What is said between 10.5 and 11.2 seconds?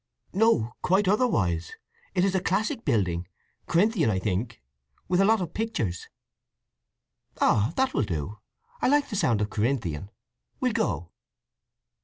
We'll go."